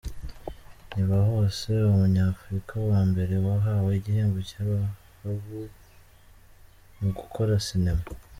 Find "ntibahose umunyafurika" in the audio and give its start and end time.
0.89-2.75